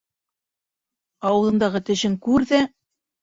[1.31, 2.63] Ауыҙындағы тешен күр ҙә